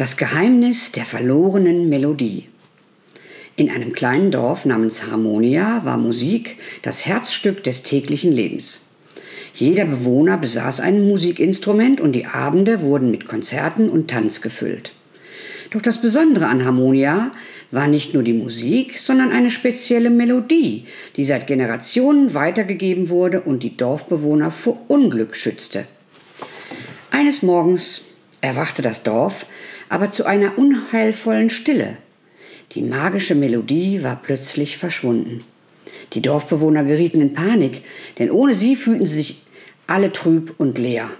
Das 0.00 0.16
Geheimnis 0.16 0.92
der 0.92 1.04
verlorenen 1.04 1.90
Melodie. 1.90 2.48
In 3.56 3.70
einem 3.70 3.92
kleinen 3.92 4.30
Dorf 4.30 4.64
namens 4.64 5.02
Harmonia 5.10 5.84
war 5.84 5.98
Musik 5.98 6.56
das 6.80 7.04
Herzstück 7.04 7.62
des 7.64 7.82
täglichen 7.82 8.32
Lebens. 8.32 8.86
Jeder 9.52 9.84
Bewohner 9.84 10.38
besaß 10.38 10.80
ein 10.80 11.06
Musikinstrument 11.06 12.00
und 12.00 12.12
die 12.12 12.24
Abende 12.24 12.80
wurden 12.80 13.10
mit 13.10 13.26
Konzerten 13.26 13.90
und 13.90 14.08
Tanz 14.08 14.40
gefüllt. 14.40 14.92
Doch 15.70 15.82
das 15.82 16.00
Besondere 16.00 16.46
an 16.46 16.64
Harmonia 16.64 17.32
war 17.70 17.86
nicht 17.86 18.14
nur 18.14 18.22
die 18.22 18.32
Musik, 18.32 18.98
sondern 18.98 19.32
eine 19.32 19.50
spezielle 19.50 20.08
Melodie, 20.08 20.86
die 21.16 21.26
seit 21.26 21.46
Generationen 21.46 22.32
weitergegeben 22.32 23.10
wurde 23.10 23.42
und 23.42 23.62
die 23.62 23.76
Dorfbewohner 23.76 24.50
vor 24.50 24.80
Unglück 24.88 25.36
schützte. 25.36 25.84
Eines 27.10 27.42
Morgens 27.42 28.06
erwachte 28.40 28.80
das 28.80 29.02
Dorf 29.02 29.44
aber 29.90 30.10
zu 30.10 30.24
einer 30.24 30.56
unheilvollen 30.56 31.50
Stille. 31.50 31.98
Die 32.72 32.82
magische 32.82 33.34
Melodie 33.34 34.02
war 34.02 34.18
plötzlich 34.22 34.78
verschwunden. 34.78 35.44
Die 36.14 36.22
Dorfbewohner 36.22 36.84
gerieten 36.84 37.20
in 37.20 37.34
Panik, 37.34 37.82
denn 38.18 38.30
ohne 38.30 38.54
sie 38.54 38.76
fühlten 38.76 39.04
sie 39.04 39.16
sich 39.16 39.42
alle 39.86 40.12
trüb 40.12 40.54
und 40.56 40.78
leer. 40.78 41.10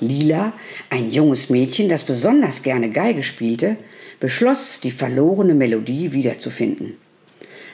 Lila, 0.00 0.54
ein 0.90 1.10
junges 1.10 1.50
Mädchen, 1.50 1.88
das 1.88 2.02
besonders 2.02 2.62
gerne 2.62 2.90
Geige 2.90 3.22
spielte, 3.22 3.76
beschloss, 4.18 4.80
die 4.80 4.90
verlorene 4.90 5.54
Melodie 5.54 6.12
wiederzufinden. 6.12 6.94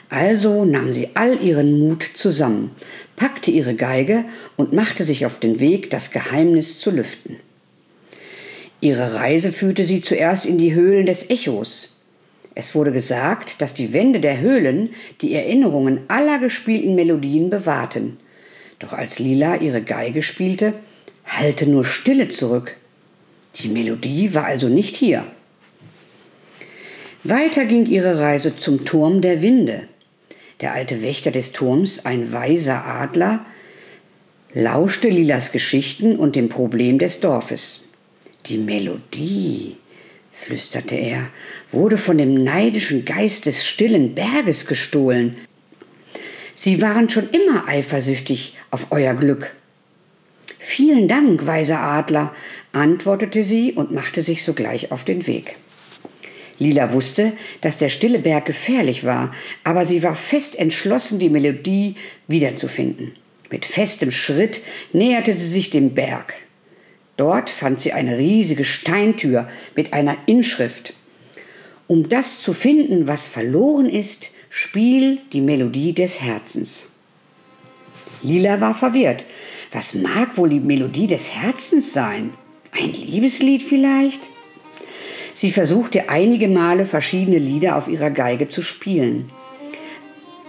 Also 0.09 0.65
nahm 0.65 0.91
sie 0.91 1.09
all 1.15 1.41
ihren 1.41 1.79
Mut 1.79 2.03
zusammen, 2.13 2.71
packte 3.15 3.51
ihre 3.51 3.73
Geige 3.73 4.25
und 4.57 4.73
machte 4.73 5.05
sich 5.05 5.25
auf 5.25 5.39
den 5.39 5.61
Weg, 5.61 5.89
das 5.89 6.11
Geheimnis 6.11 6.79
zu 6.79 6.91
lüften. 6.91 7.37
Ihre 8.83 9.13
Reise 9.15 9.53
führte 9.53 9.85
sie 9.85 10.01
zuerst 10.01 10.45
in 10.45 10.57
die 10.57 10.73
Höhlen 10.73 11.05
des 11.05 11.29
Echos. 11.29 12.01
Es 12.53 12.75
wurde 12.75 12.91
gesagt, 12.91 13.61
dass 13.61 13.73
die 13.73 13.93
Wände 13.93 14.19
der 14.19 14.41
Höhlen 14.41 14.89
die 15.21 15.33
Erinnerungen 15.35 16.01
aller 16.09 16.37
gespielten 16.37 16.93
Melodien 16.93 17.49
bewahrten. 17.49 18.17
Doch 18.79 18.91
als 18.91 19.19
Lila 19.19 19.55
ihre 19.55 19.81
Geige 19.81 20.21
spielte, 20.21 20.73
hallte 21.25 21.65
nur 21.65 21.85
Stille 21.85 22.27
zurück. 22.27 22.75
Die 23.55 23.69
Melodie 23.69 24.33
war 24.33 24.43
also 24.43 24.67
nicht 24.67 24.97
hier. 24.97 25.23
Weiter 27.23 27.63
ging 27.63 27.85
ihre 27.85 28.19
Reise 28.19 28.57
zum 28.57 28.83
Turm 28.83 29.21
der 29.21 29.41
Winde. 29.41 29.83
Der 30.59 30.73
alte 30.73 31.01
Wächter 31.01 31.31
des 31.31 31.53
Turms, 31.53 32.05
ein 32.05 32.33
weiser 32.33 32.85
Adler, 32.85 33.45
lauschte 34.53 35.07
Lilas 35.07 35.53
Geschichten 35.53 36.17
und 36.17 36.35
dem 36.35 36.49
Problem 36.49 36.99
des 36.99 37.21
Dorfes. 37.21 37.92
Die 38.47 38.57
Melodie, 38.57 39.77
flüsterte 40.33 40.95
er, 40.95 41.29
wurde 41.71 41.97
von 41.97 42.17
dem 42.17 42.43
neidischen 42.43 43.05
Geist 43.05 43.45
des 43.45 43.65
stillen 43.65 44.15
Berges 44.15 44.65
gestohlen. 44.65 45.37
Sie 46.53 46.81
waren 46.81 47.09
schon 47.09 47.29
immer 47.29 47.69
eifersüchtig 47.69 48.55
auf 48.69 48.87
euer 48.91 49.13
Glück. 49.13 49.55
Vielen 50.59 51.07
Dank, 51.07 51.45
weiser 51.45 51.79
Adler, 51.79 52.35
antwortete 52.73 53.43
sie 53.43 53.73
und 53.73 53.93
machte 53.93 54.21
sich 54.21 54.43
sogleich 54.43 54.91
auf 54.91 55.05
den 55.05 55.25
Weg. 55.25 55.55
Lila 56.59 56.91
wusste, 56.91 57.31
dass 57.61 57.77
der 57.77 57.89
stille 57.89 58.19
Berg 58.19 58.45
gefährlich 58.45 59.05
war, 59.05 59.33
aber 59.63 59.85
sie 59.85 60.03
war 60.03 60.15
fest 60.17 60.59
entschlossen, 60.59 61.17
die 61.17 61.29
Melodie 61.29 61.95
wiederzufinden. 62.27 63.13
Mit 63.49 63.65
festem 63.65 64.11
Schritt 64.11 64.61
näherte 64.91 65.37
sie 65.37 65.47
sich 65.47 65.69
dem 65.69 65.93
Berg. 65.93 66.33
Dort 67.17 67.49
fand 67.49 67.79
sie 67.79 67.93
eine 67.93 68.17
riesige 68.17 68.65
Steintür 68.65 69.47
mit 69.75 69.93
einer 69.93 70.17
Inschrift. 70.25 70.93
Um 71.87 72.09
das 72.09 72.39
zu 72.39 72.53
finden, 72.53 73.07
was 73.07 73.27
verloren 73.27 73.87
ist, 73.87 74.31
spiel 74.49 75.19
die 75.31 75.41
Melodie 75.41 75.93
des 75.93 76.21
Herzens. 76.21 76.91
Lila 78.23 78.61
war 78.61 78.73
verwirrt. 78.73 79.23
Was 79.71 79.93
mag 79.93 80.37
wohl 80.37 80.49
die 80.49 80.59
Melodie 80.59 81.07
des 81.07 81.35
Herzens 81.35 81.93
sein? 81.93 82.31
Ein 82.71 82.93
Liebeslied 82.93 83.63
vielleicht? 83.63 84.29
Sie 85.33 85.51
versuchte 85.51 86.09
einige 86.09 86.47
Male 86.47 86.85
verschiedene 86.85 87.39
Lieder 87.39 87.75
auf 87.75 87.87
ihrer 87.87 88.11
Geige 88.11 88.47
zu 88.47 88.61
spielen. 88.61 89.31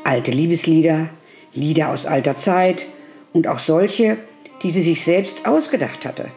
Alte 0.05 0.31
Liebeslieder, 0.31 1.09
Lieder 1.55 1.91
aus 1.91 2.07
alter 2.07 2.37
Zeit 2.37 2.87
und 3.33 3.47
auch 3.47 3.59
solche, 3.59 4.19
die 4.63 4.71
sie 4.71 4.83
sich 4.83 5.03
selbst 5.03 5.47
ausgedacht 5.47 6.05
hatte. 6.05 6.29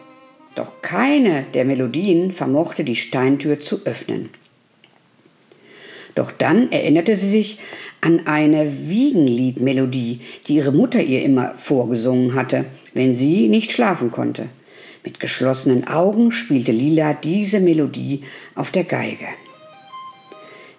Doch 0.58 0.82
keine 0.82 1.46
der 1.54 1.66
Melodien 1.66 2.32
vermochte 2.32 2.84
die 2.84 2.96
Steintür 2.96 3.60
zu 3.60 3.82
öffnen. 3.86 4.32
Doch 6.16 6.32
dann 6.32 6.72
erinnerte 6.72 7.16
sie 7.16 7.30
sich 7.30 7.60
an 8.02 8.26
eine 8.26 8.90
Wiegenliedmelodie, 8.90 10.20
die 10.48 10.56
ihre 10.56 10.72
Mutter 10.72 11.00
ihr 11.00 11.22
immer 11.22 11.54
vorgesungen 11.58 12.34
hatte, 12.34 12.66
wenn 12.96 13.14
sie 13.14 13.50
nicht 13.50 13.72
schlafen 13.72 14.10
konnte. 14.10 14.50
Mit 15.04 15.20
geschlossenen 15.20 15.88
Augen 15.88 16.32
spielte 16.32 16.72
Lila 16.72 17.14
diese 17.14 17.60
Melodie 17.60 18.24
auf 18.56 18.72
der 18.72 18.84
Geige. 18.84 19.28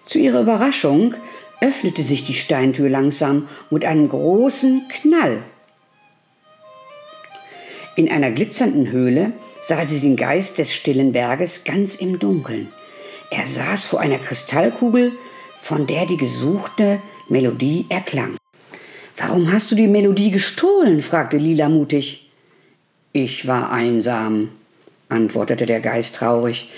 Zu 0.03 0.19
ihrer 0.19 0.41
Überraschung 0.41 1.13
öffnete 1.61 2.01
sich 2.01 2.25
die 2.25 2.33
Steintür 2.33 2.89
langsam 2.89 3.47
mit 3.69 3.85
einem 3.85 4.09
großen 4.09 4.89
Knall. 4.89 5.41
In 7.95 8.11
einer 8.11 8.31
glitzernden 8.31 8.91
Höhle 8.91 9.31
sah 9.61 9.85
sie 9.85 9.99
den 9.99 10.15
Geist 10.15 10.57
des 10.57 10.73
stillen 10.73 11.11
Berges 11.11 11.63
ganz 11.63 11.95
im 11.95 12.19
Dunkeln. 12.19 12.71
Er 13.31 13.45
saß 13.45 13.85
vor 13.85 13.99
einer 13.99 14.17
Kristallkugel, 14.17 15.11
von 15.61 15.85
der 15.85 16.05
die 16.05 16.17
gesuchte 16.17 17.01
Melodie 17.27 17.85
erklang. 17.89 18.35
Warum 19.17 19.51
hast 19.51 19.71
du 19.71 19.75
die 19.75 19.87
Melodie 19.87 20.31
gestohlen? 20.31 21.01
fragte 21.01 21.37
Lila 21.37 21.69
mutig. 21.69 22.29
Ich 23.11 23.47
war 23.47 23.71
einsam, 23.71 24.49
antwortete 25.09 25.65
der 25.65 25.81
Geist 25.81 26.15
traurig. 26.15 26.69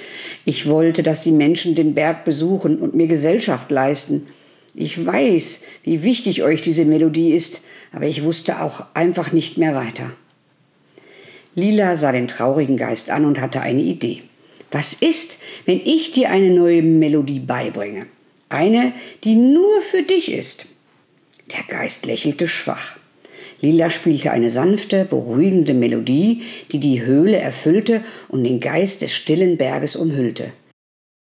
Ich 0.44 0.68
wollte, 0.68 1.04
dass 1.04 1.22
die 1.22 1.32
Menschen 1.32 1.76
den 1.76 1.94
Berg 1.94 2.26
besuchen 2.26 2.80
und 2.80 2.96
mir 2.96 3.08
Gesellschaft 3.08 3.70
leisten. 3.70 4.28
Ich 4.74 5.06
weiß, 5.06 5.64
wie 5.84 6.04
wichtig 6.04 6.42
euch 6.42 6.62
diese 6.62 6.86
Melodie 6.86 7.32
ist, 7.32 7.62
aber 7.92 8.06
ich 8.06 8.24
wusste 8.24 8.62
auch 8.62 8.86
einfach 8.94 9.32
nicht 9.32 9.58
mehr 9.58 9.76
weiter. 9.76 10.12
Lila 11.56 11.98
sah 11.98 12.12
den 12.12 12.28
traurigen 12.28 12.78
Geist 12.78 13.10
an 13.10 13.26
und 13.26 13.42
hatte 13.42 13.62
eine 13.62 13.82
Idee. 13.82 14.24
Was 14.72 14.94
ist, 14.94 15.40
wenn 15.66 15.82
ich 15.84 16.12
dir 16.12 16.30
eine 16.30 16.50
neue 16.50 16.82
Melodie 16.82 17.40
beibringe? 17.40 18.06
Eine, 18.48 18.94
die 19.24 19.36
nur 19.36 19.82
für 19.82 20.02
dich 20.02 20.32
ist. 20.32 20.68
Der 21.52 21.64
Geist 21.68 22.06
lächelte 22.06 22.48
schwach. 22.48 22.98
Lila 23.60 23.90
spielte 23.90 24.32
eine 24.32 24.50
sanfte, 24.50 25.06
beruhigende 25.06 25.74
Melodie, 25.74 26.44
die 26.72 26.80
die 26.80 27.04
Höhle 27.04 27.38
erfüllte 27.38 28.04
und 28.30 28.44
den 28.44 28.60
Geist 28.60 29.02
des 29.02 29.14
stillen 29.14 29.58
Berges 29.58 29.96
umhüllte. 29.96 30.54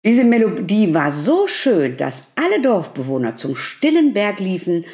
Diese 0.06 0.24
Melodie 0.24 0.94
war 0.94 1.12
so 1.12 1.48
schön, 1.48 1.98
dass 1.98 2.32
alle 2.36 2.62
Dorfbewohner 2.62 3.36
zum 3.36 3.56
stillen 3.56 4.14
Berg 4.14 4.40
liefen 4.40 4.86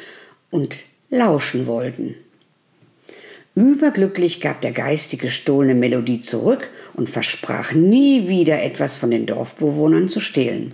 und 0.50 0.84
lauschen 1.10 1.66
wollten. 1.66 2.16
Überglücklich 3.56 4.42
gab 4.42 4.60
der 4.60 4.72
Geist 4.72 5.12
die 5.12 5.16
gestohlene 5.16 5.74
Melodie 5.74 6.20
zurück 6.20 6.68
und 6.92 7.08
versprach 7.08 7.72
nie 7.72 8.28
wieder 8.28 8.62
etwas 8.62 8.98
von 8.98 9.10
den 9.10 9.24
Dorfbewohnern 9.24 10.08
zu 10.08 10.20
stehlen. 10.20 10.72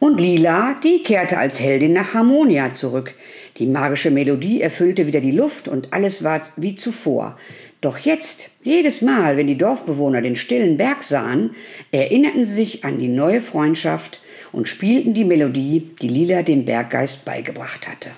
Und 0.00 0.20
Lila, 0.20 0.74
die 0.82 1.04
kehrte 1.04 1.38
als 1.38 1.60
Heldin 1.60 1.92
nach 1.92 2.12
Harmonia 2.12 2.74
zurück. 2.74 3.14
Die 3.58 3.66
magische 3.66 4.10
Melodie 4.10 4.60
erfüllte 4.60 5.06
wieder 5.06 5.20
die 5.20 5.30
Luft 5.30 5.68
und 5.68 5.92
alles 5.92 6.24
war 6.24 6.42
wie 6.56 6.74
zuvor. 6.74 7.38
Doch 7.80 7.98
jetzt, 7.98 8.50
jedes 8.64 9.00
Mal, 9.00 9.36
wenn 9.36 9.46
die 9.46 9.56
Dorfbewohner 9.56 10.22
den 10.22 10.34
stillen 10.34 10.76
Berg 10.76 11.04
sahen, 11.04 11.54
erinnerten 11.92 12.44
sie 12.44 12.54
sich 12.54 12.84
an 12.84 12.98
die 12.98 13.08
neue 13.08 13.40
Freundschaft 13.40 14.20
und 14.50 14.66
spielten 14.66 15.14
die 15.14 15.24
Melodie, 15.24 15.88
die 16.02 16.08
Lila 16.08 16.42
dem 16.42 16.64
Berggeist 16.64 17.24
beigebracht 17.24 17.86
hatte. 17.86 18.10